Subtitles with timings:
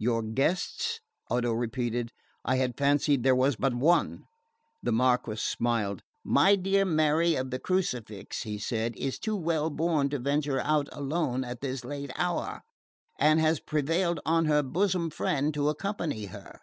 [0.00, 0.98] "Your guests?"
[1.30, 2.10] Odo repeated.
[2.44, 4.24] "I had fancied there was but one."
[4.82, 6.02] The Marquess smiled.
[6.24, 10.88] "My dear Mary of the Crucifix," he said, "is too well born to venture out
[10.90, 12.62] alone at this late hour,
[13.16, 16.58] and has prevailed on her bosom friend to accompany her.